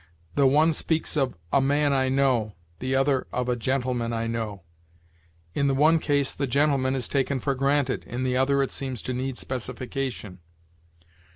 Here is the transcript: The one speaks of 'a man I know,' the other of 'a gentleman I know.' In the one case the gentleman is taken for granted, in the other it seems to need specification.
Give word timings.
The 0.33 0.47
one 0.47 0.73
speaks 0.73 1.15
of 1.15 1.35
'a 1.53 1.61
man 1.61 1.93
I 1.93 2.09
know,' 2.09 2.53
the 2.79 2.95
other 2.95 3.27
of 3.31 3.47
'a 3.47 3.55
gentleman 3.55 4.13
I 4.13 4.25
know.' 4.25 4.63
In 5.53 5.67
the 5.67 5.75
one 5.75 5.99
case 5.99 6.33
the 6.33 6.47
gentleman 6.47 6.95
is 6.95 7.07
taken 7.07 7.39
for 7.39 7.53
granted, 7.53 8.05
in 8.05 8.23
the 8.23 8.35
other 8.35 8.63
it 8.63 8.71
seems 8.71 9.03
to 9.03 9.13
need 9.13 9.37
specification. 9.37 10.39